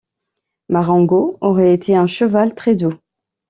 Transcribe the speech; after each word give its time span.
Marengo 0.67 1.37
aurait 1.41 1.75
été 1.75 1.95
un 1.95 2.07
cheval 2.07 2.55
très 2.55 2.75
doux. 2.75 2.97